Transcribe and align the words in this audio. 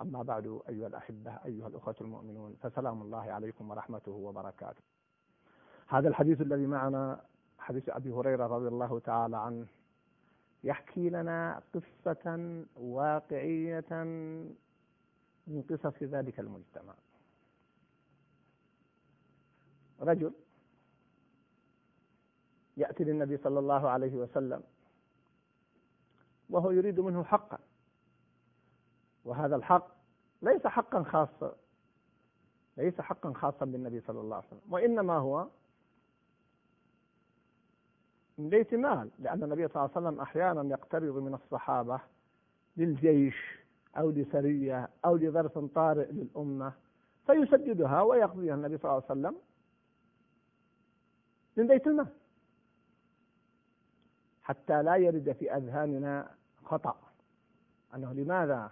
أما 0.00 0.22
بعد 0.22 0.60
أيها 0.68 0.86
الأحبة 0.86 1.30
أيها 1.44 1.68
الأخوة 1.68 1.94
المؤمنون 2.00 2.56
فسلام 2.62 3.02
الله 3.02 3.32
عليكم 3.32 3.70
ورحمته 3.70 4.12
وبركاته. 4.12 4.80
هذا 5.88 6.08
الحديث 6.08 6.40
الذي 6.40 6.66
معنا 6.66 7.24
حديث 7.58 7.88
أبي 7.88 8.12
هريرة 8.12 8.46
رضي 8.46 8.68
الله 8.68 8.98
تعالى 8.98 9.36
عنه 9.36 9.66
يحكي 10.64 11.10
لنا 11.10 11.62
قصة 11.74 12.64
واقعية 12.76 14.04
من 15.46 15.62
قصص 15.70 16.02
ذلك 16.02 16.40
المجتمع. 16.40 16.94
رجل 20.00 20.32
يأتي 22.76 23.04
للنبي 23.04 23.36
صلى 23.36 23.58
الله 23.58 23.88
عليه 23.88 24.14
وسلم 24.14 24.62
وهو 26.50 26.70
يريد 26.70 27.00
منه 27.00 27.24
حقا. 27.24 27.58
وهذا 29.24 29.56
الحق 29.56 29.86
ليس 30.42 30.66
حقا 30.66 31.02
خاصا 31.02 31.54
ليس 32.76 33.00
حقا 33.00 33.32
خاصا 33.32 33.64
بالنبي 33.64 34.00
صلى 34.00 34.20
الله 34.20 34.36
عليه 34.36 34.46
وسلم 34.46 34.60
وإنما 34.70 35.16
هو 35.16 35.46
من 38.38 38.48
بيت 38.48 38.74
مال 38.74 39.10
لأن 39.18 39.42
النبي 39.42 39.68
صلى 39.68 39.76
الله 39.84 39.90
عليه 39.96 40.06
وسلم 40.06 40.20
أحيانا 40.20 40.70
يقترض 40.70 41.16
من 41.16 41.34
الصحابة 41.34 42.00
للجيش 42.76 43.58
أو 43.96 44.10
لسرية 44.10 44.88
أو 45.04 45.16
لظرف 45.16 45.58
طارئ 45.58 46.12
للأمة 46.12 46.72
فيسددها 47.26 48.02
ويقضيها 48.02 48.54
النبي 48.54 48.78
صلى 48.78 48.90
الله 48.90 49.02
عليه 49.10 49.20
وسلم 49.20 49.36
من 51.56 51.66
بيت 51.66 51.86
المال 51.86 52.06
حتى 54.42 54.82
لا 54.82 54.96
يرد 54.96 55.32
في 55.32 55.52
أذهاننا 55.56 56.30
خطأ. 56.64 56.96
أنه 57.94 58.12
لماذا 58.12 58.70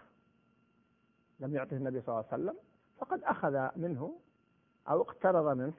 لم 1.42 1.54
يعطه 1.54 1.76
النبي 1.76 2.00
صلى 2.00 2.14
الله 2.14 2.24
عليه 2.32 2.42
وسلم 2.42 2.56
فقد 2.98 3.24
أخذ 3.24 3.68
منه 3.76 4.14
أو 4.88 5.02
اقترض 5.02 5.56
منه. 5.56 5.72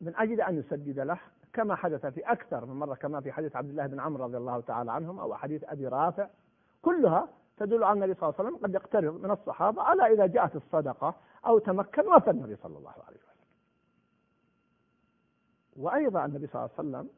من 0.00 0.16
أجل 0.16 0.40
أن 0.40 0.58
يسدد 0.58 0.98
له 0.98 1.20
كما 1.52 1.74
حدث 1.74 2.06
في 2.06 2.20
أكثر 2.20 2.64
من 2.64 2.74
مرة 2.74 2.94
كما 2.94 3.20
في 3.20 3.32
حديث 3.32 3.56
عبد 3.56 3.68
الله 3.70 3.86
بن 3.86 4.00
عمرو 4.00 4.24
رضي 4.24 4.36
الله 4.36 4.60
تعالى 4.60 4.92
عنهم 4.92 5.18
أو 5.18 5.34
حديث 5.34 5.64
أبي 5.64 5.88
رافع. 5.88 6.28
كلها 6.82 7.28
تدل 7.56 7.84
على 7.84 7.94
النبي 7.94 8.14
صلى 8.14 8.28
الله 8.28 8.34
عليه 8.38 8.48
وسلم 8.48 8.64
قد 8.64 8.74
يقترض 8.74 9.24
من 9.24 9.30
الصحابة 9.30 9.82
على 9.82 10.12
إذا 10.12 10.26
جاءت 10.26 10.56
الصدقة 10.56 11.14
أو 11.46 11.58
تمكن 11.58 12.08
وفى 12.08 12.30
النبي 12.30 12.56
صلى 12.56 12.78
الله 12.78 12.90
عليه 12.90 13.18
وسلم. 13.18 13.30
وأيضا 15.76 16.24
النبي 16.24 16.46
صلى 16.46 16.54
الله 16.54 16.70
عليه 16.78 16.88
وسلم 16.88 17.10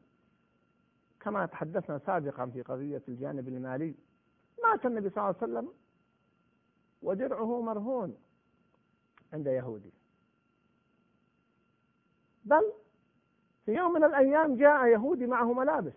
كما 1.19 1.45
تحدثنا 1.45 1.97
سابقا 1.97 2.45
في 2.45 2.61
قضية 2.61 3.01
الجانب 3.07 3.47
المالي 3.47 3.95
مات 4.63 4.85
النبي 4.85 5.09
صلى 5.09 5.17
الله 5.17 5.35
عليه 5.41 5.53
وسلم 5.53 5.73
ودرعه 7.03 7.61
مرهون 7.61 8.17
عند 9.33 9.47
يهودي. 9.47 9.93
بل 12.45 12.71
في 13.65 13.71
يوم 13.71 13.93
من 13.93 14.03
الأيام 14.03 14.55
جاء 14.55 14.85
يهودي 14.85 15.27
معه 15.27 15.53
ملابس. 15.53 15.93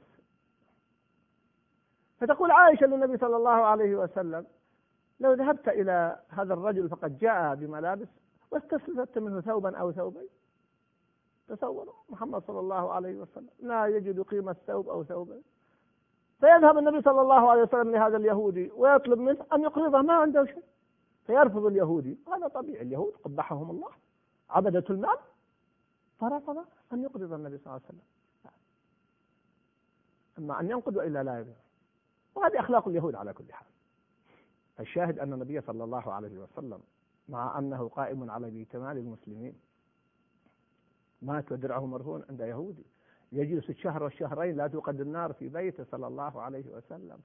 فتقول 2.21 2.51
عائشة 2.51 2.87
للنبي 2.87 3.19
صلى 3.19 3.37
الله 3.37 3.51
عليه 3.51 3.97
وسلم 3.97 4.47
لو 5.21 5.33
ذهبت 5.33 5.69
إلى 5.69 6.21
هذا 6.29 6.55
الرجل 6.55 6.89
فقد 6.89 7.19
جاء 7.19 7.55
بملابس 7.55 8.09
واستسلفت 8.51 9.19
منه 9.19 9.41
ثوبا 9.41 9.77
أو 9.77 9.93
ثوبين. 9.93 10.29
تصوروا 11.49 11.95
محمد 12.09 12.43
صلى 12.43 12.61
الله 12.61 12.93
عليه 12.93 13.17
وسلم 13.17 13.49
لا 13.59 13.87
يجد 13.87 14.21
قيمة 14.21 14.57
ثوب 14.67 14.89
أو 14.89 15.05
ثوبين. 15.05 15.43
فيذهب 16.41 16.79
النبي 16.79 17.03
صلى 17.03 17.21
الله 17.21 17.51
عليه 17.51 17.63
وسلم 17.63 17.91
لهذا 17.91 18.17
اليهودي 18.17 18.71
ويطلب 18.75 19.19
منه 19.19 19.47
أن 19.53 19.63
يقرضه 19.63 20.03
ما 20.03 20.15
عنده 20.15 20.45
شيء. 20.45 20.63
فيرفض 21.27 21.67
اليهودي. 21.67 22.19
هذا 22.27 22.49
طبيعي 22.49 22.83
اليهود 22.83 23.13
قبحهم 23.25 23.71
الله. 23.71 23.91
عبدة 24.51 24.85
المال. 24.91 25.19
فرفض 26.21 26.65
أن 26.93 27.03
يقرض 27.03 27.33
النبي 27.33 27.59
صلى 27.59 27.67
الله 27.67 27.73
عليه 27.73 27.85
وسلم. 27.85 28.01
أما 30.39 30.61
أن 30.61 30.71
ينقض 30.71 30.97
وإلا 30.97 31.23
لا 31.23 31.41
يبيع. 31.41 31.55
وهذه 32.35 32.61
أخلاق 32.61 32.89
اليهود 32.89 33.15
على 33.15 33.33
كل 33.33 33.53
حال. 33.53 33.67
الشاهد 34.81 35.19
أن 35.19 35.33
النبي 35.33 35.61
صلى 35.61 35.85
الله 35.85 36.13
عليه 36.13 36.39
وسلم 36.39 36.81
مع 37.29 37.59
أنه 37.59 37.89
قائم 37.89 38.31
على 38.31 38.51
بيت 38.51 38.77
مال 38.77 38.99
المسلمين 38.99 39.55
مات 41.23 41.53
ودرعه 41.53 41.87
مرهون 41.87 42.25
عند 42.29 42.41
يهودي. 42.41 42.85
يجلس 43.33 43.71
الشهر 43.71 44.03
والشهرين 44.03 44.57
لا 44.57 44.67
توقد 44.67 45.01
النار 45.01 45.33
في 45.33 45.49
بيته 45.49 45.85
صلى 45.85 46.07
الله 46.07 46.43
عليه 46.43 46.65
وسلم. 46.71 47.19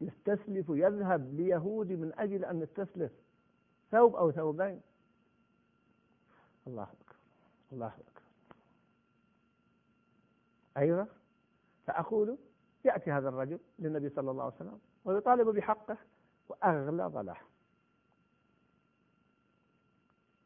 يستسلف 0.00 0.68
يذهب 0.68 1.34
ليهودي 1.34 1.96
من 1.96 2.12
أجل 2.18 2.44
أن 2.44 2.62
يستسلف. 2.62 3.12
ثوب 3.92 4.16
أو 4.16 4.30
ثوبين. 4.30 4.80
الله 6.66 6.82
أكبر. 6.82 7.16
الله 7.72 7.86
أكبر. 7.86 8.22
أيضا 10.76 11.06
فأقول 11.86 12.38
يأتي 12.84 13.12
هذا 13.12 13.28
الرجل 13.28 13.58
للنبي 13.78 14.08
صلى 14.08 14.30
الله 14.30 14.44
عليه 14.44 14.54
وسلم 14.54 14.80
ويطالب 15.04 15.48
بحقه 15.48 15.96
وأغلظ 16.48 17.16
له. 17.16 17.36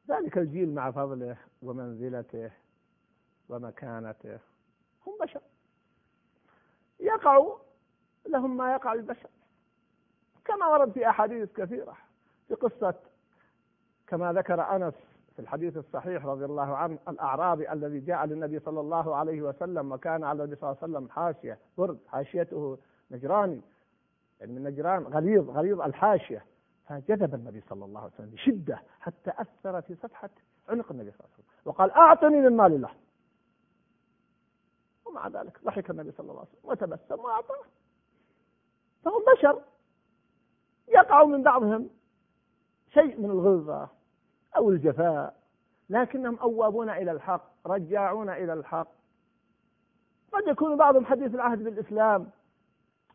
ذلك 0.09 0.39
الجيل 0.39 0.75
مع 0.75 0.91
فضله 0.91 1.37
ومنزلته 1.63 2.51
ومكانته. 3.49 4.39
هم 5.07 5.19
بشر. 5.21 5.41
يقع 7.01 7.57
لهم 8.27 8.57
ما 8.57 8.73
يقع 8.73 8.95
للبشر. 8.95 9.31
كما 10.45 10.67
ورد 10.67 10.93
في 10.93 11.09
أحاديث 11.11 11.53
كثيرة 11.53 11.97
في 12.49 12.55
قصة 12.55 12.95
كما 14.07 14.33
ذكر 14.33 14.77
أنس 14.77 14.95
في 15.37 15.43
الحديث 15.43 15.77
الصحيح 15.77 16.27
رضي 16.27 16.45
الله 16.45 16.77
عنه 16.77 16.99
الأعرابي 17.09 17.73
الذي 17.73 18.01
جاء 18.01 18.27
للنبي 18.27 18.59
صلى 18.59 18.81
الله 18.81 19.17
عليه 19.17 19.43
وسلم 19.43 19.93
وكان 19.93 20.25
على 20.25 20.45
النبي 20.45 20.57
صلى 20.57 20.71
الله 20.71 20.83
عليه 20.83 20.93
وسلم 20.93 21.09
حاشية 21.09 21.59
برد 21.79 21.99
حاشيته 22.09 22.79
نجراني 23.11 23.61
يعني 24.41 24.53
من 24.53 24.63
نجران 24.65 25.03
غليظ 25.03 25.51
غليظ 25.51 25.81
الحاشية. 25.81 26.45
فجذب 26.89 27.35
النبي 27.35 27.61
صلى 27.61 27.85
الله 27.85 28.01
عليه 28.01 28.13
وسلم 28.15 28.31
بشدة 28.31 28.83
حتى 29.01 29.33
أثر 29.39 29.83
في 29.83 29.95
صفحة 29.95 30.31
عنق 30.69 30.91
النبي 30.93 31.11
صلى 31.11 31.21
الله 31.21 31.31
عليه 31.33 31.35
وسلم. 31.35 31.47
وقال 31.65 31.91
أعطني 31.91 32.41
من 32.41 32.57
مال 32.57 32.73
الله 32.73 32.91
ومع 35.05 35.29
ذلك 35.29 35.65
ضحك 35.65 35.91
النبي 35.91 36.11
صلى 36.13 36.31
الله 36.31 36.41
عليه 36.41 36.51
وسلم 36.51 36.71
وتبسم 36.71 37.25
وأعطاه. 37.25 37.65
فهم 39.05 39.23
بشر. 39.35 39.63
يقع 40.89 41.25
من 41.25 41.43
بعضهم. 41.43 41.91
شيء 42.97 43.21
من 43.21 43.31
الغلظة 43.31 43.89
أو 44.57 44.71
الجفاء 44.71 45.37
لكنهم 45.91 46.39
أوابون 46.39 46.91
إلى 46.91 47.13
الحق 47.13 47.51
رجاعون 47.67 48.31
إلى 48.31 48.53
الحق. 48.53 48.89
قد 50.33 50.47
يكون 50.47 50.77
بعضهم 50.77 51.05
حديث 51.07 51.35
العهد 51.35 51.65
بالإسلام 51.65 52.31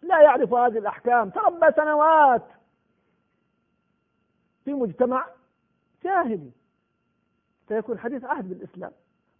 لا 0.01 0.21
يعرف 0.21 0.53
هذه 0.53 0.77
الأحكام 0.77 1.29
تربى 1.29 1.65
سنوات 1.75 2.43
في 4.65 4.73
مجتمع 4.73 5.25
جاهلي 6.03 6.51
فيكون 7.67 7.99
حديث 7.99 8.23
عهد 8.23 8.49
بالإسلام. 8.49 8.91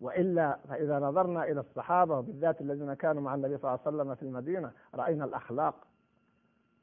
وإلا 0.02 0.60
فإذا 0.70 1.00
نظرنا 1.00 1.44
إلى 1.44 1.60
الصحابة 1.60 2.18
وبالذات 2.18 2.62
الذين 2.62 2.94
كانوا 2.94 3.22
مع 3.22 3.36
النبي 3.36 3.58
صلى 3.58 3.70
الله 3.70 3.80
عليه 3.86 3.98
وسلم 3.98 4.16
في 4.16 4.24
المدينة 4.24 4.72
رأينا 4.96 5.26
الأخلاق. 5.26 5.88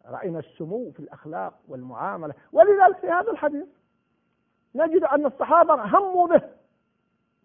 رأينا 0.09 0.39
السمو 0.39 0.91
في 0.91 1.01
الأخلاق 1.01 1.59
والمعاملة. 1.69 2.35
ولذلك 2.53 2.99
في 2.99 3.07
هذا 3.07 3.31
الحديث 3.31 3.67
نجد 4.75 5.05
أن 5.05 5.27
الصحابة 5.27 5.75
هموا 5.75 6.27
به. 6.27 6.43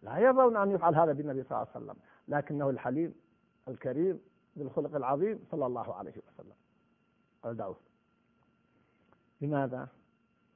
لا 0.01 0.18
يرون 0.18 0.57
أن 0.57 0.71
يفعل 0.71 0.95
هذا 0.95 1.12
بالنبي 1.13 1.44
صلى 1.44 1.57
الله 1.57 1.68
عليه 1.75 1.86
وسلم. 1.86 1.95
لكنه 2.27 2.69
الحليم 2.69 3.15
الكريم 3.68 4.21
بالخلق 4.56 4.95
العظيم 4.95 5.45
صلى 5.51 5.65
الله 5.65 5.95
عليه 5.95 6.13
وسلم. 6.27 6.56
قال 7.44 7.57
دعوه 7.57 7.75
لماذا؟ 9.42 9.88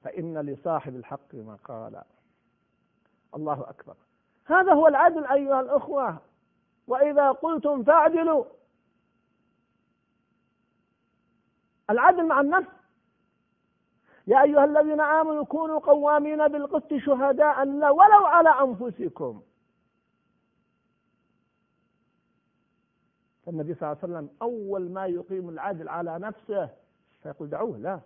فإن 0.04 0.38
لصاحب 0.38 0.96
الحق 0.96 1.36
ما 1.36 1.58
قال. 1.64 2.02
الله 3.36 3.70
أكبر. 3.70 3.96
هذا 4.46 4.74
هو 4.74 4.88
العدل 4.88 5.26
أيها 5.26 5.62
الأخوة. 5.62 6.18
وإذا 6.88 7.32
قلتم 7.32 7.84
فاعدلوا. 7.84 8.46
العدل 11.90 12.28
مع 12.28 12.42
النفس. 12.42 12.72
يا 14.28 14.44
أيها 14.44 14.66
الذين 14.66 15.02
آمنوا 15.02 15.46
كونوا 15.46 15.80
قوامين 15.80 16.48
بالقسط 16.48 16.94
شهداء 16.94 17.68
ولو 17.68 18.26
على 18.26 18.50
أنفسكم. 18.50 19.42
فالنبي 23.46 23.74
صلى 23.74 23.92
الله 23.92 24.04
عليه 24.04 24.14
وسلم 24.14 24.30
أول 24.42 24.92
ما 24.92 25.06
يقيم 25.06 25.50
العدل 25.50 25.90
على 25.90 26.20
نفسه 26.20 26.70
فيقول 27.24 27.50
دعوه 27.50 27.78
لا. 27.78 28.00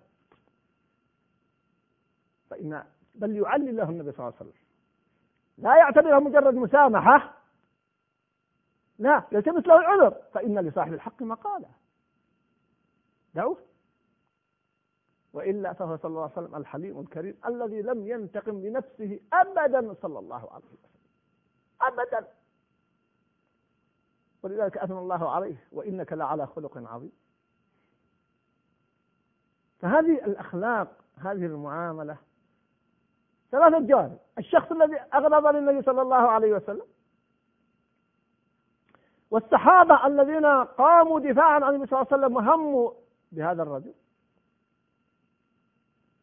فإن 2.50 2.84
بل 3.16 3.36
يعلل 3.38 3.76
له 3.76 3.90
النبي 3.90 4.12
صلى 4.12 4.20
الله 4.28 4.38
عليه 4.40 4.50
وسلم. 4.50 4.62
لا 5.58 5.76
يعتبرها 5.78 6.20
مجرد 6.20 6.54
مسامحة. 6.54 7.38
لا 9.00 9.24
يلتمس 9.32 9.68
له 9.68 9.78
العذر. 9.78 10.22
فإن 10.34 10.60
لصاحب 10.60 10.94
الحق 10.94 11.22
مقالة. 11.22 11.70
دعوه. 13.34 13.71
وإلا 15.34 15.74
فهو 15.74 15.98
صلى 15.98 16.10
الله 16.10 16.22
عليه 16.22 16.32
وسلم 16.32 16.56
الحليم 16.56 17.00
الكريم 17.00 17.38
الذي 17.46 17.82
لم 17.82 18.08
ينتقم 18.08 18.62
لنفسه 18.62 19.20
أبدا 19.34 19.94
صلى 20.02 20.20
الله 20.20 20.52
عليه 20.52 20.66
وسلم. 20.66 20.92
أبدا. 21.82 22.28
ولذلك 24.44 24.78
أثنى 24.78 25.00
الله 25.00 25.30
عليه 25.30 25.56
وإنك 25.72 26.14
لعلى 26.14 26.48
خلق 26.48 26.78
عظيم. 26.78 27.12
فهذه 29.80 30.26
الأخلاق 30.26 30.98
هذه 31.16 31.46
المعاملة 31.46 32.18
ثلاثة 33.52 33.80
جوانب. 33.80 34.18
الشخص 34.38 34.72
الذي 34.72 35.00
أغضب 35.14 35.56
للنبي 35.56 35.82
صلى 35.82 36.02
الله 36.02 36.16
عليه 36.16 36.54
وسلم 36.54 36.86
والصحابة 39.32 40.08
الذين 40.08 40.46
قاموا 40.64 41.20
دفاعا 41.20 41.60
عن 41.60 41.76
النبي 41.76 41.90
صلى 41.90 42.02
الله 42.02 42.08
عليه 42.12 42.26
وسلم 42.26 42.36
وهموا 42.36 42.92
بهذا 43.32 43.64
الرجل 43.64 43.94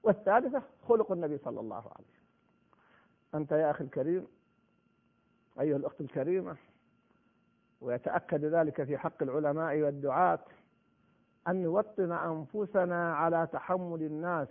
والثالثة 0.09 0.63
خلق 0.89 1.13
النبي 1.13 1.39
صلى 1.39 1.61
الله 1.61 1.77
عليه 1.77 1.87
وسلم. 1.87 2.29
أنت 3.35 3.53
يا 3.53 3.71
أخي 3.71 3.85
الكريم 3.85 4.27
أيها 5.61 5.77
الأخت 5.77 6.01
الكريمة 6.01 6.57
ويتأكد 7.81 8.45
ذلك 8.45 8.85
في 8.85 8.99
حق 8.99 9.23
العلماء 9.23 9.81
والدعاة 9.81 10.39
أن 11.49 11.63
نوطن 11.63 12.13
أنفسنا 12.13 13.15
على 13.15 13.49
تحمل 13.53 14.03
الناس 14.03 14.49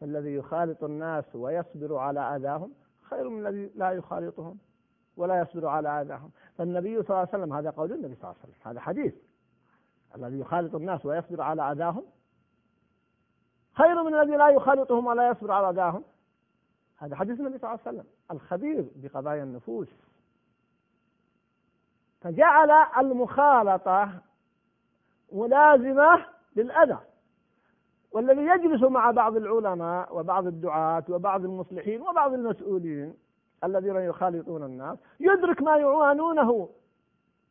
فالذي 0.00 0.34
يخالط 0.34 0.84
الناس 0.84 1.24
ويصبر 1.34 1.96
على 1.96 2.36
أذاهم. 2.36 2.72
خير 3.02 3.28
من 3.28 3.46
الذي 3.46 3.70
لا 3.74 3.90
يخالطهم 3.90 4.58
ولا 5.16 5.40
يصبر 5.40 5.66
على 5.66 6.02
أذاهم. 6.02 6.30
فالنبي 6.58 7.02
صلى 7.02 7.10
الله 7.10 7.18
عليه 7.18 7.28
وسلم 7.28 7.52
هذا 7.52 7.70
قول 7.70 7.92
النبي 7.92 8.14
صلى 8.14 8.24
الله 8.24 8.36
عليه 8.42 8.52
وسلم 8.52 8.70
هذا 8.70 8.80
حديث. 8.80 9.14
الذي 10.16 10.38
يخالط 10.38 10.74
الناس 10.74 11.06
ويصبر 11.06 11.40
على 11.42 11.72
أذاهم 11.72 12.04
خير 13.74 14.02
من 14.02 14.14
الذي 14.14 14.36
لا 14.36 14.48
يخالطهم 14.48 15.06
ولا 15.06 15.28
يصبر 15.28 15.52
على 15.52 15.70
أذاهم 15.70 16.04
هذا 16.98 17.16
حديث 17.16 17.40
النبي 17.40 17.58
صلى 17.58 17.70
الله 17.70 17.80
عليه 17.86 17.98
وسلم 17.98 18.10
الخبير 18.30 18.84
بقضايا 18.96 19.42
النفوس. 19.42 19.88
فجعل 22.20 22.70
المخالطة 22.70 24.10
ملازمة 25.32 26.26
للأذى. 26.56 26.98
والذي 28.12 28.42
يجلس 28.42 28.82
مع 28.82 29.10
بعض 29.10 29.36
العلماء 29.36 30.16
وبعض 30.16 30.46
الدعاة 30.46 31.04
وبعض 31.08 31.44
المصلحين 31.44 32.02
وبعض 32.02 32.32
المسؤولين 32.32 33.14
الذين 33.64 33.96
يخالطون 33.96 34.62
الناس 34.62 34.98
يدرك 35.20 35.62
ما 35.62 35.76
يعانونه 35.76 36.68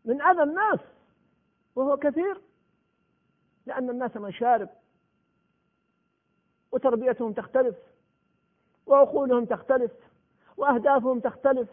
من 0.06 0.22
أذى 0.22 0.44
الناس 0.44 0.80
وهو 1.76 1.98
كثير. 1.98 2.42
لأن 3.66 3.90
الناس 3.90 4.18
مشارب. 4.18 4.70
وتربيتهم 6.72 7.34
تختلف 7.34 7.76
وعقولهم 8.86 9.46
تختلف 9.46 9.92
وأهدافهم 10.58 11.20
تختلف. 11.20 11.70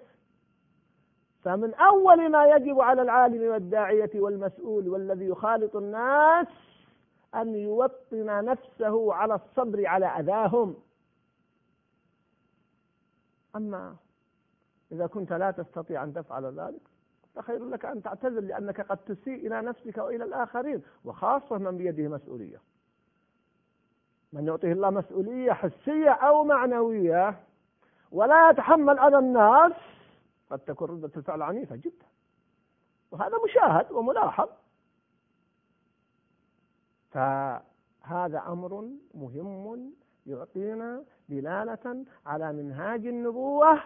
فمن 1.43 1.75
أول 1.75 2.31
ما 2.31 2.47
يجب 2.47 2.81
على 2.81 3.03
العالم 3.03 3.51
والداعية 3.51 4.11
والمسؤول 4.15 4.89
والذي 4.89 5.25
يخالط 5.25 5.77
الناس 5.77 6.47
أن 7.35 7.55
يوطن 7.55 8.45
نفسه 8.45 9.15
على 9.15 9.35
الصبر 9.35 9.87
على 9.87 10.07
أذاهم. 10.07 10.77
أما 13.57 13.97
إذا 14.93 15.07
كنت 15.07 15.33
لا 15.33 15.51
تستطيع 15.51 16.05
أن 16.05 16.15
تفعل 16.15 16.45
ذلك 16.61 16.81
فخير 17.35 17.65
لك 17.65 17.85
أن 17.85 18.03
تعتذر 18.03 18.41
لأنك 18.41 18.81
قد 18.81 18.97
تسيء 18.97 19.47
إلى 19.47 19.63
نفسك 19.63 19.99
وإلى 19.99 20.25
الآخرين 20.25 20.83
وخاصة 21.05 21.59
من 21.59 21.77
بيده 21.77 22.09
مسؤولية. 22.09 22.61
من 24.33 24.47
يعطيه 24.47 24.73
الله 24.73 24.91
مسؤولية 24.91 25.53
حسية 25.53 26.11
أو 26.11 26.45
معنوية 26.45 27.41
ولا 28.13 28.51
يتحمل 28.51 28.99
أذى 28.99 29.17
الناس 29.17 29.73
قد 30.51 30.59
تكون 30.59 30.91
ردة 30.91 31.11
الفعل 31.17 31.43
عنيفة 31.43 31.77
جدا. 31.77 32.07
وهذا 33.11 33.35
مشاهد 33.45 33.93
وملاحظ. 33.93 34.49
فهذا 37.11 38.43
أمر 38.47 38.89
مهم 39.15 39.93
يعطينا 40.27 41.05
دلالة 41.29 42.05
على 42.27 42.53
منهاج 42.53 43.07
النبوة 43.07 43.81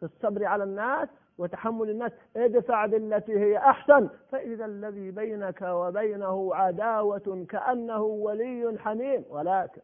في 0.00 0.02
الصبر 0.02 0.44
على 0.44 0.64
الناس 0.64 1.08
وتحمل 1.38 1.90
الناس. 1.90 2.12
ادفع 2.36 2.86
بالتي 2.86 3.38
هي 3.38 3.58
أحسن. 3.58 4.08
فإذا 4.30 4.64
الذي 4.64 5.10
بينك 5.10 5.62
وبينه 5.62 6.54
عداوة 6.54 7.46
كأنه 7.48 8.02
ولي 8.02 8.78
حميم. 8.78 9.24
ولكن 9.30 9.80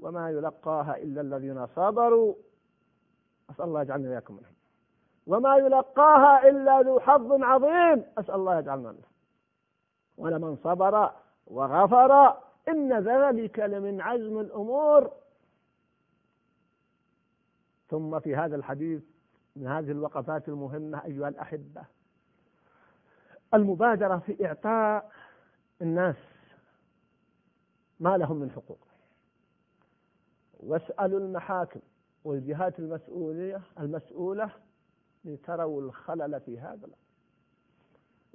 وما 0.00 0.30
يلقاها 0.30 0.96
إلا 0.96 1.20
الذين 1.20 1.66
صبروا. 1.66 2.34
أسأل 3.50 3.64
الله 3.64 3.82
يجعلنا 3.82 4.10
إياكم 4.10 4.34
منهم. 4.34 4.54
وما 5.26 5.56
يلقاها 5.56 6.48
إلا 6.48 6.82
ذو 6.82 7.00
حظ 7.00 7.42
عظيم. 7.42 8.04
أسأل 8.18 8.34
الله 8.34 8.58
يجعلنا 8.58 8.88
منهم. 8.88 9.12
ولمن 10.18 10.56
صبر 10.56 11.12
وغفر 11.46 12.36
إن 12.68 12.92
ذلك 12.98 13.58
لمن 13.58 14.00
عزم 14.00 14.40
الأمور. 14.40 15.10
ثم 17.88 18.18
في 18.20 18.36
هذا 18.36 18.56
الحديث 18.56 19.11
من 19.56 19.66
هذه 19.66 19.90
الوقفات 19.90 20.48
المهمة 20.48 21.04
أيها 21.04 21.28
الأحبة. 21.28 21.84
المبادرة 23.54 24.18
في 24.18 24.46
إعطاء 24.46 25.12
الناس 25.82 26.16
ما 28.00 28.16
لهم 28.16 28.36
من 28.36 28.50
حقوق. 28.50 28.78
واسألوا 30.60 31.18
المحاكم 31.20 31.80
والجهات 32.24 32.78
المسؤولية 32.78 33.60
المسؤولة 33.80 34.50
لتروا 35.24 35.82
الخلل 35.82 36.40
في 36.40 36.60
هذا. 36.60 36.88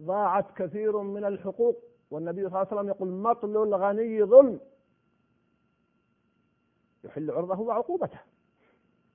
ضاعت 0.01 0.58
كثير 0.58 0.98
من 0.98 1.25
الحقوق 1.25 1.84
والنبي 2.12 2.42
صلى 2.42 2.48
الله 2.48 2.58
عليه 2.58 2.68
وسلم 2.68 2.88
يقول 2.88 3.10
مطل 3.10 3.63
الغني 3.63 4.24
ظلم. 4.24 4.60
يحل 7.03 7.32
عرضه 7.32 7.60
وعقوبته. 7.60 8.20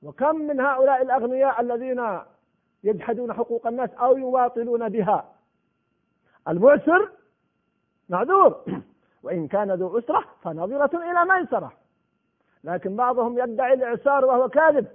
وكم 0.03 0.37
من 0.37 0.61
هؤلاء 0.61 1.03
الأغنياء 1.03 1.61
الذين 1.61 2.21
يجحدون 2.85 3.33
حقوق 3.33 3.67
الناس 3.67 3.91
أو 3.91 4.17
يواطلون 4.17 4.89
بها؟ 4.89 5.33
المعسر 6.49 7.11
معذور. 8.09 8.65
وإن 9.23 9.49
كان 9.49 9.73
ذو 9.73 9.97
عسرة 9.97 10.25
فنظرة 10.43 11.11
إلى 11.11 11.25
ميسرة. 11.25 11.73
لكن 12.65 12.97
بعضهم 12.97 13.39
يدعي 13.39 13.73
الإعسار 13.75 14.25
وهو 14.25 14.49
كاذب. 14.49 14.87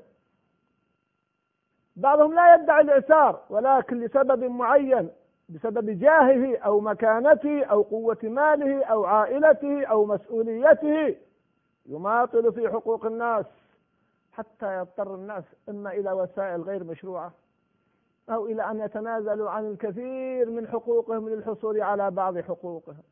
بعضهم 1.95 2.33
لا 2.33 2.55
يدعي 2.55 2.81
الإعسار 2.81 3.41
ولكن 3.49 3.99
لسبب 3.99 4.43
معين 4.43 5.09
بسبب 5.49 5.99
جاهه 5.99 6.57
أو 6.57 6.79
مكانته 6.79 7.63
أو 7.63 7.81
قوة 7.81 8.17
ماله 8.23 8.85
أو 8.85 9.05
عائلته 9.05 9.85
أو 9.85 10.05
مسؤوليته 10.05 11.15
يماطل 11.85 12.53
في 12.53 12.69
حقوق 12.69 13.05
الناس. 13.05 13.45
حتى 14.37 14.77
يضطر 14.77 15.15
الناس 15.15 15.43
إما 15.69 15.91
إلى 15.91 16.11
وسائل 16.11 16.61
غير 16.61 16.83
مشروعة 16.83 17.33
أو 18.29 18.45
إلى 18.45 18.71
أن 18.71 18.79
يتنازلوا 18.79 19.49
عن 19.49 19.65
الكثير 19.65 20.49
من 20.49 20.67
حقوقهم 20.67 21.29
للحصول 21.29 21.81
على 21.81 22.11
بعض 22.11 22.37
حقوقهم. 22.37 23.03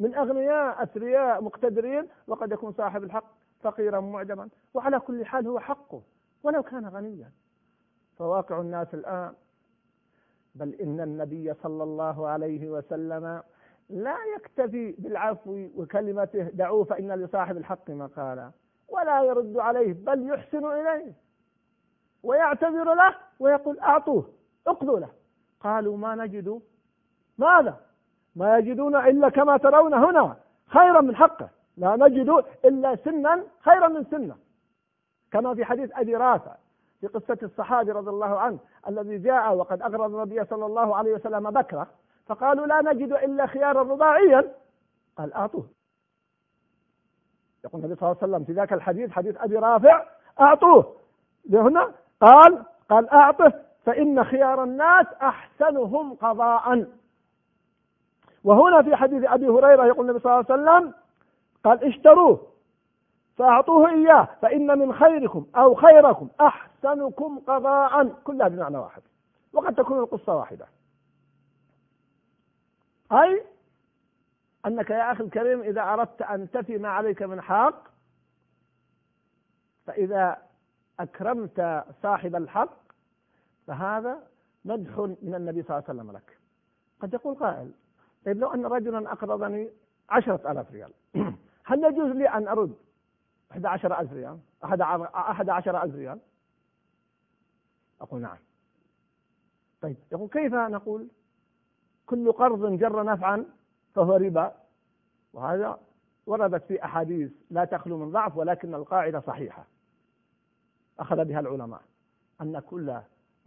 من 0.00 0.14
أغنياء 0.14 0.82
أثرياء 0.82 1.42
مقتدرين 1.42 2.08
وقد 2.26 2.52
يكون 2.52 2.72
صاحب 2.72 3.04
الحق 3.04 3.32
فقيرا 3.62 4.00
معدما 4.00 4.48
وعلى 4.74 5.00
كل 5.00 5.24
حال 5.24 5.46
هو 5.46 5.60
حقه 5.60 6.02
ولو 6.42 6.62
كان 6.62 6.86
غنيا. 6.86 7.30
فواقع 8.18 8.60
الناس 8.60 8.94
الآن 8.94 9.32
بل 10.54 10.74
إن 10.74 11.00
النبي 11.00 11.54
صلى 11.54 11.82
الله 11.82 12.28
عليه 12.28 12.70
وسلم 12.70 13.42
لا 13.88 14.16
يكتفي 14.36 14.92
بالعفو 14.98 15.68
وكلمته 15.76 16.42
دعوه 16.42 16.84
فإن 16.84 17.12
لصاحب 17.12 17.56
الحق 17.56 17.90
مقالا. 17.90 18.50
ولا 18.88 19.22
يرد 19.22 19.56
عليه 19.56 19.92
بل 19.92 20.30
يحسن 20.30 20.66
إليه 20.66 21.12
ويعتذر 22.22 22.94
له 22.94 23.14
ويقول 23.40 23.80
أعطوه 23.80 24.28
اقضوا 24.66 24.98
له. 24.98 25.08
قالوا 25.60 25.96
ما 25.96 26.14
نجد. 26.14 26.60
ماذا؟ 27.38 27.76
ما 28.36 28.58
يجدون 28.58 28.96
إلا 28.96 29.28
كما 29.28 29.56
ترون 29.56 29.94
هنا 29.94 30.36
خيرا 30.66 31.00
من 31.00 31.16
حقه. 31.16 31.48
لا 31.76 31.96
نجد 31.96 32.44
إلا 32.64 32.96
سنا 32.96 33.44
خيرا 33.60 33.88
من 33.88 34.04
سنة. 34.04 34.36
كما 35.32 35.54
في 35.54 35.64
حديث 35.64 35.90
أبي 35.94 36.16
رافع 36.16 36.56
في 37.00 37.06
قصة 37.06 37.38
الصحابي 37.42 37.92
رضي 37.92 38.10
الله 38.10 38.38
عنه 38.38 38.58
الذي 38.88 39.18
جاء 39.18 39.54
وقد 39.54 39.82
أغرض 39.82 40.14
النبي 40.14 40.44
صلى 40.44 40.66
الله 40.66 40.96
عليه 40.96 41.14
وسلم 41.14 41.50
بكرة 41.50 41.86
فقالوا 42.26 42.66
لا 42.66 42.92
نجد 42.92 43.12
إلا 43.12 43.46
خيارا 43.46 43.82
رباعيا. 43.82 44.54
قال 45.16 45.32
أعطوه. 45.32 45.75
يقول 47.66 47.84
النبي 47.84 48.00
صلى 48.00 48.08
الله 48.08 48.18
عليه 48.22 48.32
وسلم 48.32 48.44
في 48.44 48.52
ذاك 48.52 48.72
الحديث 48.72 49.10
حديث 49.10 49.36
أبي 49.36 49.56
رافع 49.56 50.04
أعطوه. 50.40 50.94
هنا؟ 51.52 51.92
قال 52.20 52.62
قال 52.90 53.10
أعطه 53.10 53.52
فإن 53.84 54.24
خيار 54.24 54.64
الناس 54.64 55.06
أحسنهم 55.22 56.14
قضاء. 56.14 56.86
وهنا 58.44 58.82
في 58.82 58.96
حديث 58.96 59.24
أبي 59.24 59.48
هريرة 59.48 59.86
يقول 59.86 60.06
النبي 60.10 60.18
صلى 60.18 60.32
الله 60.32 60.44
عليه 60.50 60.62
وسلم 60.62 60.94
قال 61.64 61.84
اشتروه 61.84 62.46
فأعطوه 63.36 63.90
إياه 63.90 64.28
فإن 64.42 64.78
من 64.78 64.94
خيركم 64.94 65.46
أو 65.56 65.74
خيركم 65.74 66.28
أحسنكم 66.40 67.38
قضاء. 67.38 68.08
كلها 68.24 68.48
بمعنى 68.48 68.78
واحد. 68.78 69.02
وقد 69.52 69.74
تكون 69.74 69.98
القصة 69.98 70.36
واحدة. 70.36 70.66
أي 73.12 73.42
أنك 74.66 74.90
يا 74.90 75.12
أخي 75.12 75.24
الكريم 75.24 75.62
إذا 75.62 75.82
أردت 75.82 76.22
أن 76.22 76.50
تفي 76.50 76.78
ما 76.78 76.88
عليك 76.88 77.22
من 77.22 77.40
حق 77.40 77.88
فإذا 79.86 80.42
أكرمت 81.00 81.84
صاحب 82.02 82.36
الحق 82.36 82.76
فهذا 83.66 84.22
مدح 84.64 84.98
من 84.98 85.34
النبي 85.34 85.62
صلى 85.62 85.76
الله 85.76 85.84
عليه 85.88 86.00
وسلم 86.00 86.12
لك. 86.12 86.38
قد 87.00 87.14
يقول 87.14 87.34
قائل 87.34 87.70
طيب 88.24 88.40
لو 88.40 88.54
أن 88.54 88.66
رجلا 88.66 89.12
أقرضني 89.12 89.70
عشرة 90.08 90.52
آلاف 90.52 90.72
ريال 90.72 90.92
هل 91.64 91.84
يجوز 91.84 92.16
لي 92.16 92.28
أن 92.28 92.48
أرد 92.48 92.76
أحد 93.52 93.66
عشر 93.66 94.00
ألف 94.00 94.12
ريال 94.12 94.38
أحد 95.14 95.48
عشر 95.48 95.82
ألف 95.82 95.94
ريال؟ 95.94 96.18
أقول 98.00 98.20
نعم. 98.20 98.36
طيب 99.82 99.96
يقول 100.12 100.28
كيف 100.28 100.54
نقول؟ 100.54 101.08
كل 102.06 102.32
قرض 102.32 102.78
جر 102.78 103.04
نفعا 103.04 103.46
فهو 103.96 104.16
ربا. 104.16 104.52
وهذا 105.32 105.78
وردت 106.26 106.64
في 106.64 106.84
أحاديث 106.84 107.30
لا 107.50 107.64
تخلو 107.64 107.98
من 107.98 108.10
ضعف 108.10 108.36
ولكن 108.36 108.74
القاعدة 108.74 109.20
صحيحة. 109.20 109.64
أخذ 110.98 111.24
بها 111.24 111.40
العلماء 111.40 111.80
أن 112.40 112.58
كل 112.58 112.96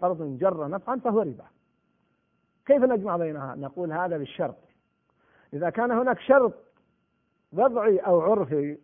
قرض 0.02 0.38
جر 0.38 0.68
نفعا 0.68 0.96
فهو 0.96 1.22
ربا. 1.22 1.46
كيف 2.66 2.84
نجمع 2.84 3.18
بينها؟ 3.18 3.56
نقول 3.56 3.92
هذا 3.92 4.18
بالشرط. 4.18 4.58
إذا 5.54 5.70
كان 5.70 5.92
هناك 5.92 6.20
شرط 6.20 6.54
وضعي 7.54 7.98
أو 7.98 8.22
عرفي 8.22 8.78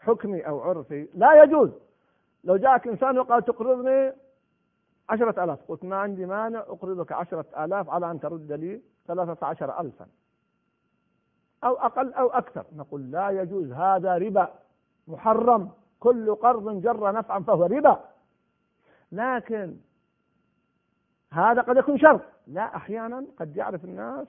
حكمي 0.00 0.46
أو 0.46 0.60
عرفي 0.60 1.08
لا 1.14 1.42
يجوز. 1.42 1.70
لو 2.44 2.56
جاءك 2.56 2.88
إنسان 2.88 3.18
وقال 3.18 3.44
تقرضني 3.44 4.12
عشرة 5.08 5.44
آلاف 5.44 5.58
قلت 5.68 5.84
ما 5.84 5.96
عندي 5.96 6.26
مانع 6.26 6.58
أقرضك 6.60 7.12
عشرة 7.12 7.64
آلاف 7.64 7.90
على 7.90 8.10
أن 8.10 8.20
ترد 8.20 8.52
لي 8.52 8.82
ثلاثة 9.06 9.46
عشر 9.46 9.80
ألفا. 9.80 10.06
أو 11.64 11.74
أقل 11.74 12.12
أو 12.12 12.28
أكثر. 12.28 12.64
نقول 12.76 13.10
لا 13.10 13.30
يجوز 13.30 13.72
هذا 13.72 14.18
ربا 14.18 14.54
محرم. 15.08 15.70
كل 16.00 16.34
قرض 16.34 16.82
جر 16.82 17.12
نفعا 17.12 17.40
فهو 17.40 17.66
ربا. 17.66 18.04
لكن 19.12 19.76
هذا 21.32 21.62
قد 21.62 21.76
يكون 21.76 21.98
شرط 21.98 22.20
لا 22.46 22.76
أحيانا 22.76 23.26
قد 23.38 23.56
يعرف 23.56 23.84
الناس 23.84 24.26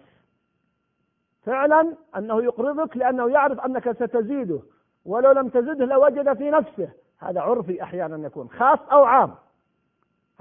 فعلا 1.41 1.95
أنه 2.17 2.43
يقرضك 2.43 2.97
لأنه 2.97 3.31
يعرف 3.31 3.59
أنك 3.59 3.91
ستزيده. 3.91 4.59
ولو 5.05 5.31
لم 5.31 5.49
تزده 5.49 5.85
لوجد 5.85 6.37
في 6.37 6.51
نفسه. 6.51 6.89
هذا 7.19 7.41
عرفي 7.41 7.83
أحيانا 7.83 8.27
يكون 8.27 8.49
خاص 8.49 8.79
أو 8.79 9.03
عام. 9.03 9.35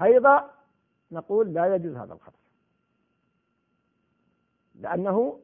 أيضا 0.01 0.49
نقول 1.11 1.53
لا 1.53 1.75
يجوز 1.75 1.95
هذا 1.95 2.13
الخطأ 2.13 2.37
لأنه 4.75 5.39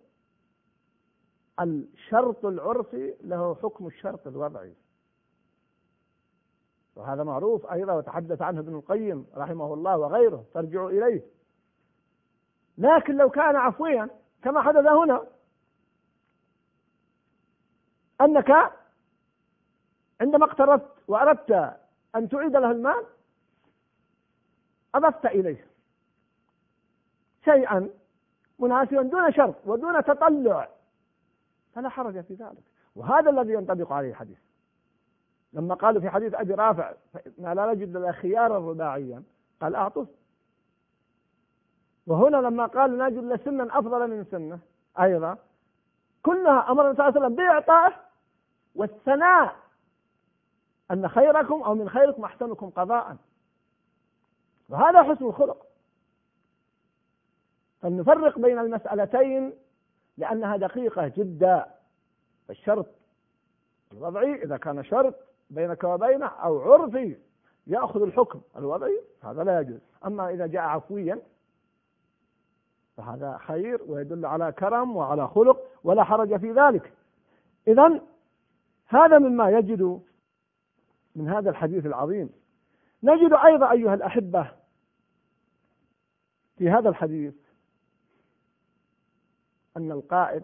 الشرط 1.59 2.45
العرفي 2.45 3.15
له 3.21 3.55
حكم 3.55 3.87
الشرط 3.87 4.27
الوضعي. 4.27 4.73
وهذا 6.95 7.23
معروف 7.23 7.71
أيضا 7.71 7.93
وتحدث 7.93 8.41
عنه 8.41 8.59
ابن 8.59 8.75
القيم 8.75 9.27
رحمه 9.35 9.73
الله 9.73 9.97
وغيره 9.97 10.45
ترجع 10.53 10.87
إليه. 10.87 11.21
لكن 12.77 13.17
لو 13.17 13.29
كان 13.29 13.55
عفويا 13.55 14.09
كما 14.43 14.61
حدث 14.61 14.85
هنا 14.85 15.27
أنك 18.21 18.71
عندما 20.21 20.45
اقترضت 20.45 20.91
وأردت 21.07 21.51
أن 22.15 22.29
تعيد 22.29 22.55
له 22.55 22.71
المال 22.71 23.05
أضفت 24.95 25.25
إليه 25.25 25.67
شيئا 27.45 27.89
مناسبا 28.59 29.01
دون 29.01 29.33
شرط 29.33 29.55
ودون 29.65 30.03
تطلع. 30.03 30.69
فلا 31.75 31.89
حرج 31.89 32.21
في 32.21 32.33
ذلك. 32.33 32.63
وهذا 32.95 33.29
الذي 33.29 33.53
ينطبق 33.53 33.91
عليه 33.91 34.09
الحديث. 34.09 34.37
لما 35.53 35.75
قالوا 35.75 36.01
في 36.01 36.09
حديث 36.09 36.33
أبي 36.33 36.53
رافع 36.53 36.93
ما 37.37 37.55
لا 37.55 37.73
نجد 37.73 37.95
إلا 37.95 38.11
خيارا 38.11 38.57
رباعيا. 38.57 39.23
قال 39.61 39.75
أعطه 39.75 40.07
وهنا 42.07 42.37
لما 42.37 42.65
قال 42.65 42.97
نجد 42.97 43.17
إلا 43.17 43.37
سنا 43.37 43.79
أفضل 43.79 44.09
من 44.09 44.23
سنة 44.23 44.59
أيضا. 44.99 45.37
كلها 46.23 46.71
أمر 46.71 46.85
النبي 46.85 46.97
صلى 46.97 47.07
الله 47.07 47.19
عليه 47.19 47.19
وسلم 47.19 47.35
بإعطائه 47.35 47.93
والثناء 48.75 49.55
أن 50.91 51.07
خيركم 51.07 51.61
أو 51.63 51.75
من 51.75 51.89
خيركم 51.89 52.23
أحسنكم 52.23 52.69
قضاء. 52.69 53.17
وهذا 54.69 55.03
حسن 55.03 55.25
الخلق. 55.25 55.65
فلنفرق 57.81 58.39
بين 58.39 58.59
المسألتين 58.59 59.53
لأنها 60.19 60.57
دقيقة 60.57 61.07
جدا. 61.07 61.65
الشرط 62.49 62.85
الوضعي 63.93 64.43
إذا 64.43 64.57
كان 64.57 64.83
شرط 64.83 65.15
بينك 65.49 65.83
وبينه 65.83 66.25
أو 66.25 66.73
عرفي 66.73 67.17
يأخذ 67.67 68.01
الحكم 68.01 68.41
الوضعي 68.57 69.01
هذا 69.23 69.43
لا 69.43 69.59
يجوز. 69.59 69.79
أما 70.05 70.29
إذا 70.29 70.47
جاء 70.47 70.61
عفويا 70.61 71.21
فهذا 72.97 73.37
خير 73.37 73.81
ويدل 73.87 74.25
على 74.25 74.51
كرم 74.51 74.95
وعلى 74.95 75.27
خلق 75.27 75.59
ولا 75.83 76.03
حرج 76.03 76.37
في 76.37 76.51
ذلك. 76.51 76.93
إذا 77.67 78.01
هذا 78.87 79.19
مما 79.19 79.49
يجد 79.49 80.01
من 81.15 81.29
هذا 81.29 81.49
الحديث 81.49 81.85
العظيم. 81.85 82.29
نجد 83.03 83.33
أيضا 83.33 83.71
أيها 83.71 83.93
الأحبة 83.93 84.51
في 86.57 86.69
هذا 86.69 86.89
الحديث 86.89 87.33
أن 89.79 89.91
القائد 89.91 90.43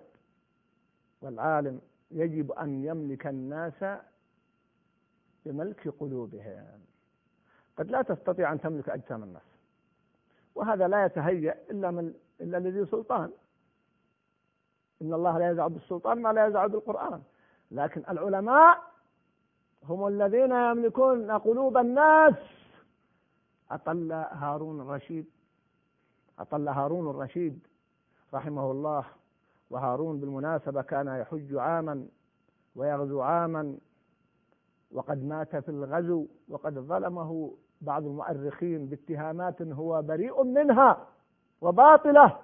والعالم 1.22 1.82
يجب 2.12 2.52
أن 2.52 2.86
يملك 2.86 3.28
الناس 3.28 4.00
بملك 5.46 5.88
قلوبهم. 6.00 6.80
قد 7.78 7.92
لا 7.92 8.02
تستطيع 8.02 8.52
أن 8.52 8.62
تملك 8.62 8.90
أجسام 8.90 9.24
الناس 9.24 9.50
وهذا 10.56 10.88
لا 10.88 11.06
يتهيأ 11.06 11.56
إلا 11.70 11.92
من 11.92 12.14
إلا 12.42 12.58
الذي 12.58 12.86
سلطان. 12.86 13.32
إن 15.02 15.14
الله 15.14 15.38
لا 15.38 15.52
يزع 15.52 15.68
بالسلطان 15.68 16.22
ما 16.22 16.34
لا 16.34 16.48
يزع 16.48 16.68
بالقرآن. 16.68 17.22
لكن 17.72 18.04
العلماء 18.10 18.82
هم 19.84 20.08
الذين 20.08 20.52
يملكون 20.52 21.32
قلوب 21.32 21.78
الناس. 21.78 22.36
أطل 23.72 24.12
هارون 24.12 24.82
الرشيد 24.82 25.26
أطل 26.40 26.68
هارون 26.68 27.10
الرشيد 27.10 27.68
رحمه 28.34 28.72
الله. 28.72 29.06
وهارون 29.70 30.20
بالمناسبة 30.20 30.82
كان 30.82 31.08
يحج 31.08 31.56
عاما 31.56 32.06
ويغزو 32.76 33.22
عاما 33.22 33.78
وقد 34.92 35.24
مات 35.24 35.56
في 35.56 35.70
الغزو 35.70 36.28
وقد 36.50 36.80
ظلمه 36.80 37.54
بعض 37.82 38.06
المؤرخين 38.06 38.86
باتهامات 38.86 39.62
هو 39.62 40.02
بريء 40.02 40.44
منها 40.44 41.08
وباطلة 41.62 42.38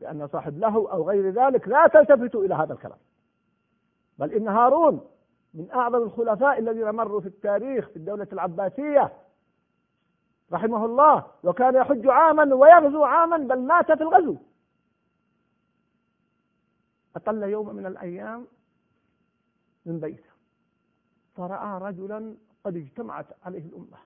لأن 0.00 0.28
صاحب 0.28 0.58
له 0.58 0.92
أو 0.92 1.08
غير 1.08 1.30
ذلك 1.30 1.68
لا 1.68 1.86
تلتفتوا 1.86 2.44
إلى 2.44 2.54
هذا 2.54 2.72
الكلام. 2.72 2.98
بل 4.18 4.32
إن 4.32 4.48
هارون 4.48 5.00
من 5.54 5.70
أعظم 5.70 6.02
الخلفاء 6.02 6.58
الذين 6.58 6.90
مروا 6.90 7.20
في 7.20 7.26
التاريخ 7.26 7.88
في 7.88 7.96
الدولة 7.96 8.26
العباسية 8.32 9.12
رحمه 10.52 10.84
الله 10.84 11.24
وكان 11.44 11.74
يحج 11.74 12.06
عاما 12.06 12.54
ويغزو 12.54 13.04
عاما 13.04 13.36
بل 13.36 13.60
مات 13.60 13.92
في 13.92 14.02
الغزو. 14.02 14.36
أقل 17.16 17.42
يوم 17.42 17.76
من 17.76 17.86
الأيام 17.86 18.46
من 19.86 20.00
بيته. 20.00 20.30
فرأى 21.36 21.78
رجلا 21.80 22.36
قد 22.64 22.76
اجتمعت 22.76 23.26
عليه 23.44 23.64
الأمة 23.66 23.98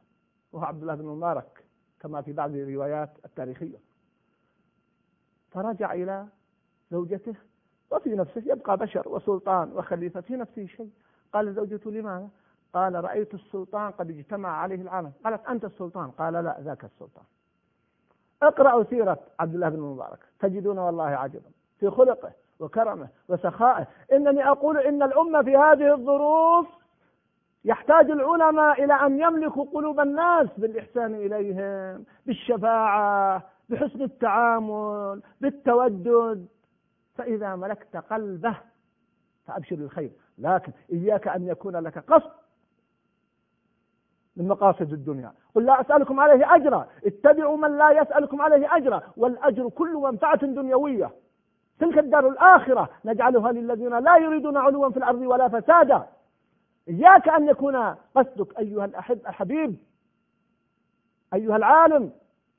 وهو 0.53 0.65
عبد 0.65 0.81
الله 0.81 0.95
بن 0.95 1.05
مبارك 1.05 1.65
كما 2.01 2.23
في 2.23 2.33
بعض 2.33 2.55
الروايات 2.55 3.11
التاريخية. 3.25 3.79
فرجع 5.51 5.93
إلى 5.93 6.27
زوجته 6.91 7.35
وفي 7.91 8.15
نفسه 8.15 8.43
يبقى 8.47 8.77
بشر 8.77 9.09
وسلطان 9.09 9.73
وخليفة 9.73 10.21
في 10.21 10.37
نفسه 10.37 10.67
شيء. 10.67 10.91
قال 11.33 11.55
زوجته 11.55 11.91
لماذا؟ 11.91 12.29
قال 12.73 13.05
رأيت 13.05 13.35
السلطان 13.35 13.91
قد 13.93 14.11
اجتمع 14.11 14.49
عليه 14.49 14.83
العالم. 14.83 15.13
قالت 15.25 15.47
أنت 15.47 15.65
السلطان؟ 15.65 16.11
قال 16.11 16.33
لا 16.33 16.57
ذاك 16.61 16.85
السلطان. 16.85 17.25
اقرأوا 18.43 18.85
سيرة 18.85 19.19
عبد 19.41 19.55
الله 19.55 19.69
بن 19.69 19.77
المبارك 19.77 20.19
تجدون 20.39 20.79
والله 20.79 21.05
عجبا 21.05 21.51
في 21.79 21.91
خلقه 21.91 22.33
وكرمه 22.61 23.09
وسخائه 23.29 23.87
إنني 24.13 24.49
أقول 24.49 24.79
إن 24.79 25.03
الأمة 25.03 25.43
في 25.43 25.57
هذه 25.57 25.95
الظروف 25.95 26.67
يحتاج 27.65 28.11
العلماء 28.11 28.85
إلى 28.85 28.95
أن 28.95 29.21
يملكوا 29.21 29.65
قلوب 29.65 30.01
الناس 30.01 30.49
بالإحسان 30.57 31.15
إليهم 31.15 32.05
بالشفاعة 32.27 33.43
بحسن 33.69 34.03
التعامل 34.03 35.23
بالتودد. 35.41 36.47
فإذا 37.15 37.57
ملكت 37.57 37.97
قلبه 37.97 38.57
فأبشر 39.47 39.77
بالخير 39.77 40.11
لكن 40.39 40.73
إياك 40.93 41.29
أن 41.29 41.49
يكون 41.49 41.77
لك 41.77 41.99
قصد 41.99 42.31
من 44.37 44.49
مقاصد 44.49 44.93
الدنيا. 44.93 45.33
قل 45.55 45.65
لا 45.65 45.81
أسألكم 45.81 46.21
عليه 46.21 46.55
أجرا 46.55 46.89
اتبعوا 47.07 47.57
من 47.57 47.79
لا 47.79 47.91
يسألكم 47.91 48.43
عليه 48.43 48.77
أجرا 48.77 49.03
والأجر 49.17 49.69
كل 49.69 49.95
منفعة 49.95 50.47
دنيوية. 50.47 51.11
تلك 51.79 51.99
الدار 51.99 52.29
الآخرة 52.29 52.91
نجعلها 53.05 53.53
للذين 53.53 53.99
لا 53.99 54.17
يريدون 54.17 54.57
علوا 54.57 54.91
في 54.91 54.97
الأرض 54.97 55.21
ولا 55.21 55.49
فسادا. 55.49 56.07
إياك 56.89 57.29
أن 57.29 57.49
يكون 57.49 57.77
قصدك 58.15 58.59
أيها 58.59 58.85
الأحب 58.85 59.21
الحبيب 59.27 59.77
أيها 61.35 61.57
العالم 61.57 62.13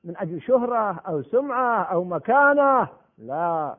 من 0.04 0.16
أجل 0.16 0.42
شهرة 0.42 0.98
أو 0.98 1.22
سمعة 1.22 1.82
أو 1.82 2.04
مكانة. 2.04 2.88
لا. 3.18 3.76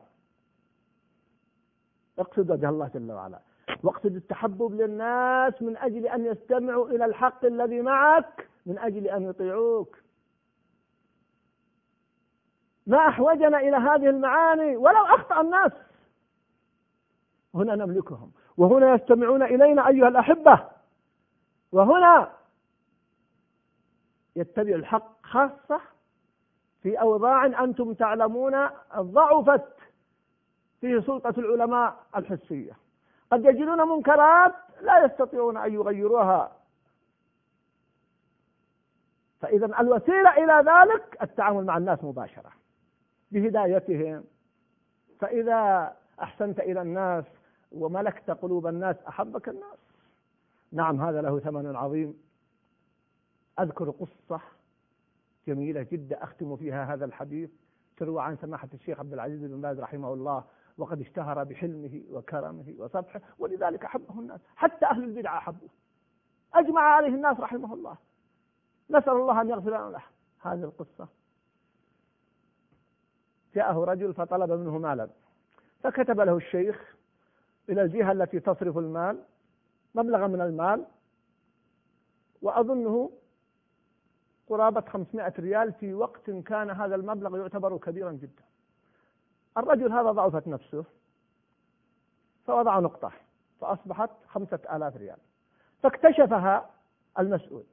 اقصد 2.18 2.50
وجه 2.50 2.68
الله 2.68 2.90
جل 2.94 3.12
وعلا. 3.12 3.38
واقصد 3.82 4.16
التحبب 4.16 4.74
للناس 4.74 5.62
من 5.62 5.76
أجل 5.76 6.06
أن 6.06 6.26
يستمعوا 6.26 6.88
إلى 6.88 7.04
الحق 7.04 7.44
الذي 7.44 7.82
معك 7.82 8.48
من 8.66 8.78
أجل 8.78 9.06
أن 9.06 9.22
يطيعوك. 9.22 9.96
ما 12.86 13.08
أحوجنا 13.08 13.58
إلى 13.58 13.76
هذه 13.76 14.10
المعاني 14.10 14.76
ولو 14.76 15.04
أخطأ 15.04 15.40
الناس. 15.40 15.72
هنا 17.54 17.74
نملكهم. 17.74 18.32
وهنا 18.56 18.94
يستمعون 18.94 19.42
إلينا 19.42 19.88
أيها 19.88 20.08
الأحبة. 20.08 20.68
وهنا 21.72 22.32
يتبع 24.36 24.74
الحق 24.74 25.26
خاصة 25.26 25.80
في 26.82 27.00
أوضاع 27.00 27.46
أنتم 27.46 27.94
تعلمون 27.94 28.68
ضعفت 28.96 29.72
فيه 30.80 31.00
سلطة 31.00 31.34
العلماء 31.38 31.96
الحسية. 32.16 32.72
قد 33.32 33.44
يجدون 33.44 33.88
منكرات 33.88 34.54
لا 34.80 35.04
يستطيعون 35.04 35.56
أن 35.56 35.74
يغيروها. 35.74 36.52
فإذا 39.40 39.80
الوسيلة 39.80 40.30
إلى 40.30 40.70
ذلك 40.70 41.22
التعامل 41.22 41.64
مع 41.64 41.76
الناس 41.76 42.04
مباشرة. 42.04 42.59
بهدايتهم. 43.30 44.24
فإذا 45.20 45.92
أحسنت 46.22 46.60
إلى 46.60 46.82
الناس 46.82 47.24
وملكت 47.72 48.30
قلوب 48.30 48.66
الناس 48.66 48.96
أحبك 49.08 49.48
الناس. 49.48 49.78
نعم 50.72 51.00
هذا 51.00 51.22
له 51.22 51.38
ثمن 51.38 51.76
عظيم. 51.76 52.22
أذكر 53.60 53.90
قصة 53.90 54.40
جميلة 55.46 55.86
جدا 55.92 56.22
أختم 56.22 56.56
فيها 56.56 56.94
هذا 56.94 57.04
الحديث. 57.04 57.50
تروى 57.96 58.22
عن 58.22 58.36
سماحة 58.36 58.68
الشيخ 58.74 58.98
عبد 58.98 59.12
العزيز 59.12 59.44
بن 59.44 59.60
باز 59.60 59.80
رحمه 59.80 60.14
الله 60.14 60.44
وقد 60.78 61.00
اشتهر 61.00 61.44
بحلمه 61.44 62.02
وكرمه 62.10 62.74
وصبحه 62.78 63.20
ولذلك 63.38 63.84
أحبه 63.84 64.20
الناس. 64.20 64.40
حتى 64.56 64.86
أهل 64.86 65.04
البدعة 65.04 65.38
أحبوه 65.38 65.70
أجمع 66.54 66.80
عليه 66.80 67.08
الناس 67.08 67.40
رحمه 67.40 67.74
الله. 67.74 67.96
نسأل 68.90 69.12
الله 69.12 69.40
أن 69.40 69.48
يغفر 69.48 69.90
له. 69.90 70.02
هذه 70.40 70.64
القصة. 70.64 71.19
جاءه 73.54 73.84
رجل 73.84 74.14
فطلب 74.14 74.50
منه 74.52 74.78
مالا. 74.78 75.08
فكتب 75.82 76.20
له 76.20 76.36
الشيخ 76.36 76.96
إلى 77.68 77.82
الجهة 77.82 78.12
التي 78.12 78.40
تصرف 78.40 78.78
المال 78.78 79.22
مبلغا 79.94 80.26
من 80.26 80.40
المال 80.40 80.86
وأظنه 82.42 83.10
قرابة 84.48 84.80
500 84.80 85.34
ريال 85.38 85.72
في 85.72 85.94
وقت 85.94 86.30
كان 86.30 86.70
هذا 86.70 86.94
المبلغ 86.94 87.38
يعتبر 87.38 87.76
كبيرا 87.76 88.12
جدا. 88.12 88.42
الرجل 89.58 89.92
هذا 89.92 90.10
ضعفت 90.10 90.48
نفسه 90.48 90.84
فوضع 92.46 92.78
نقطة 92.78 93.12
فأصبحت 93.60 94.10
خمسة 94.28 94.60
آلاف 94.72 94.96
ريال. 94.96 95.18
فاكتشفها 95.82 96.70
المسؤول. 97.18 97.64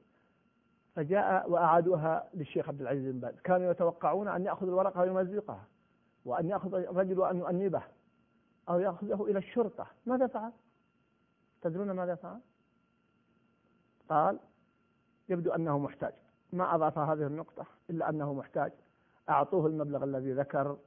فجاء 0.98 1.50
وأعادوها 1.50 2.28
للشيخ 2.34 2.68
عبد 2.68 2.80
العزيز 2.80 3.12
بن 3.12 3.20
باز. 3.20 3.40
كانوا 3.40 3.70
يتوقعون 3.70 4.28
أن 4.28 4.44
يأخذ 4.44 4.66
الورقة 4.66 5.00
ويمزقها 5.00 5.64
وأن 6.24 6.48
يأخذ 6.48 6.74
الرجل 6.74 7.18
وأن 7.18 7.38
يؤنبه 7.38 7.82
أو 8.68 8.80
يأخذه 8.80 9.24
إلى 9.24 9.38
الشرطة. 9.38 9.86
ماذا 10.06 10.26
فعل؟ 10.26 10.52
تدرون 11.62 11.90
ماذا 11.90 12.14
فعل؟ 12.14 12.40
قال 14.08 14.38
يبدو 15.28 15.50
أنه 15.50 15.78
محتاج. 15.78 16.12
ما 16.52 16.74
أضاف 16.74 16.98
هذه 16.98 17.26
النقطة 17.26 17.66
إلا 17.90 18.08
أنه 18.08 18.34
محتاج. 18.34 18.72
أعطوه 19.28 19.66
المبلغ 19.66 20.04
الذي 20.04 20.32
ذكر 20.32 20.78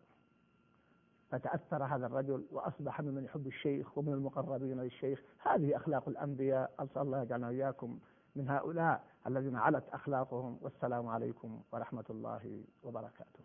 فتأثر 1.30 1.84
هذا 1.84 2.06
الرجل 2.06 2.46
وأصبح 2.52 3.02
ممن 3.02 3.24
يحب 3.24 3.48
الشيخ 3.48 3.98
ومن 3.98 4.14
المقربين 4.14 4.82
للشيخ. 4.82 5.22
هذه 5.40 5.76
أخلاق 5.76 6.10
الأنبياء 6.10 6.72
أسأل 6.80 7.02
الله 7.02 7.22
يجعلنا 7.22 7.48
وإياكم 7.48 8.00
من 8.36 8.50
هؤلاء. 8.50 9.11
الذين 9.28 9.56
علت 9.56 9.84
أخلاقهم 9.90 10.58
والسلام 10.62 11.08
عليكم 11.08 11.62
ورحمة 11.72 12.06
الله 12.10 12.64
وبركاته. 12.84 13.44